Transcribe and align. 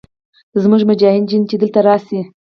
زموږ 0.63 0.81
مجاهدین 0.89 1.43
چې 1.49 1.55
دلته 1.61 1.79
راشي. 1.87 2.19